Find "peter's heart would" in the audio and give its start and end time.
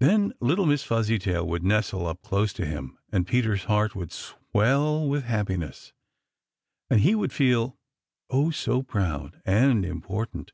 3.26-4.10